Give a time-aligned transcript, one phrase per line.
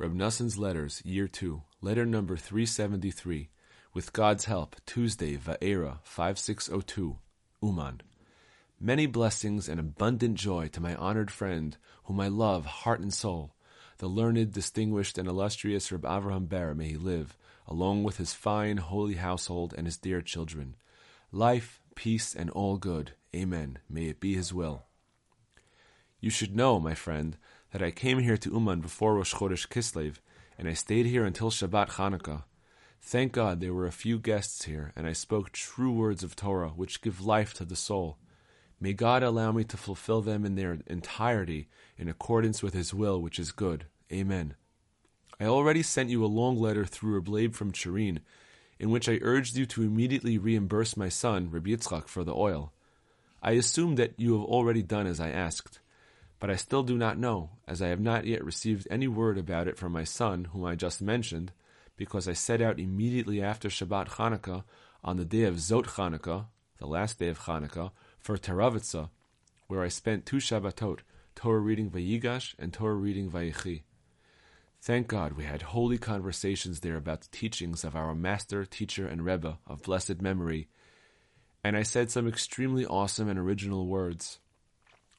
[0.00, 3.48] Reb Noson's Letters, Year 2, Letter number 373,
[3.92, 7.18] with God's help, Tuesday, Va'era, 5602,
[7.64, 8.02] Uman.
[8.80, 13.56] Many blessings and abundant joy to my honored friend, whom I love heart and soul,
[13.96, 17.36] the learned, distinguished, and illustrious Reb Avraham Ber, may he live,
[17.66, 20.76] along with his fine, holy household and his dear children.
[21.32, 23.14] Life, peace, and all good.
[23.34, 23.80] Amen.
[23.90, 24.84] May it be his will.
[26.20, 27.36] You should know, my friend,
[27.72, 30.16] that I came here to Uman before Rosh Chodesh Kislev,
[30.58, 32.44] and I stayed here until Shabbat Chanukah.
[33.00, 36.70] Thank God there were a few guests here, and I spoke true words of Torah,
[36.70, 38.18] which give life to the soul.
[38.80, 43.20] May God allow me to fulfill them in their entirety, in accordance with His will,
[43.20, 43.86] which is good.
[44.12, 44.54] Amen.
[45.40, 48.20] I already sent you a long letter through Reblaib from Turin,
[48.78, 52.72] in which I urged you to immediately reimburse my son, Rabbi Yitzchak, for the oil.
[53.42, 55.80] I assume that you have already done as I asked.
[56.40, 59.66] But I still do not know, as I have not yet received any word about
[59.66, 61.52] it from my son, whom I just mentioned,
[61.96, 64.62] because I set out immediately after Shabbat Chanukah
[65.02, 66.46] on the day of Zot Chanukah,
[66.78, 69.10] the last day of Chanukah, for Teravitza,
[69.66, 71.00] where I spent two Shabbatot,
[71.34, 73.82] Torah reading Vayigash and Torah reading Vayichi.
[74.80, 79.24] Thank God we had holy conversations there about the teachings of our master, teacher, and
[79.24, 80.68] Rebbe of blessed memory,
[81.64, 84.38] and I said some extremely awesome and original words.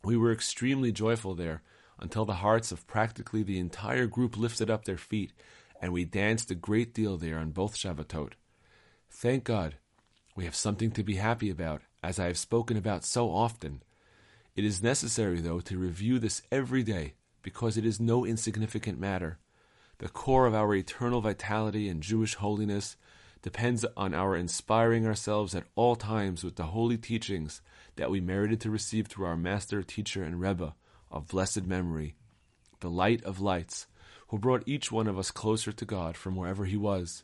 [0.03, 1.61] We were extremely joyful there
[1.99, 5.33] until the hearts of practically the entire group lifted up their feet,
[5.81, 8.33] and we danced a great deal there on both Shabbatot.
[9.09, 9.75] Thank God,
[10.35, 13.83] we have something to be happy about, as I have spoken about so often.
[14.55, 19.37] It is necessary, though, to review this every day, because it is no insignificant matter.
[19.97, 22.95] The core of our eternal vitality and Jewish holiness
[23.41, 27.61] depends on our inspiring ourselves at all times with the holy teachings
[27.95, 30.73] that we merited to receive through our master, teacher, and Rebbe
[31.11, 32.15] of blessed memory,
[32.81, 33.87] the light of lights,
[34.27, 37.23] who brought each one of us closer to God from wherever he was.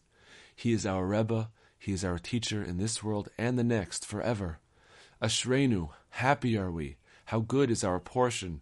[0.55, 4.59] He is our Rebbe, he is our teacher in this world and the next forever.
[5.21, 8.61] Ashreinu, happy are we, how good is our portion.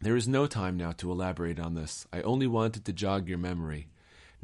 [0.00, 2.06] There is no time now to elaborate on this.
[2.12, 3.88] I only wanted to jog your memory.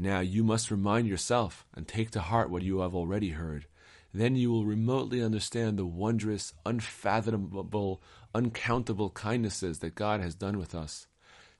[0.00, 3.66] Now you must remind yourself and take to heart what you have already heard.
[4.14, 8.00] Then you will remotely understand the wondrous, unfathomable,
[8.34, 11.06] uncountable kindnesses that God has done with us.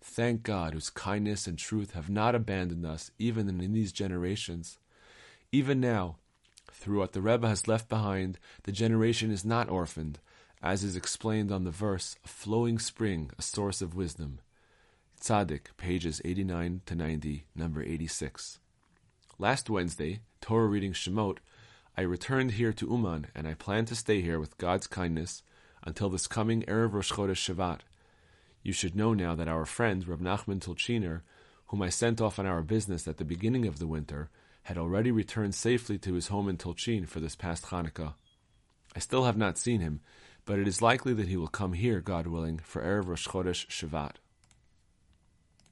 [0.01, 4.79] Thank God, whose kindness and truth have not abandoned us, even in these generations.
[5.53, 6.17] Even now,
[6.73, 10.19] through what the Rebbe has left behind, the generation is not orphaned,
[10.63, 14.39] as is explained on the verse, a flowing spring, a source of wisdom.
[15.21, 18.59] Tzaddik, pages 89 to 90, number 86.
[19.39, 21.39] Last Wednesday, Torah reading Shemot,
[21.95, 25.43] I returned here to Uman, and I plan to stay here with God's kindness
[25.85, 27.81] until this coming Erev Rosh Chodesh Shevat.
[28.63, 31.21] You should know now that our friend Rav Nachman Tulchiner,
[31.67, 34.31] whom I sent off on our business at the beginning of the winter,
[34.63, 38.15] had already returned safely to his home in Tulchin for this past Hanukkah.
[38.97, 40.01] I still have not seen him,
[40.47, 43.67] but it is likely that he will come here, God willing, for Erev Rosh Chodesh
[43.67, 44.13] Shevat.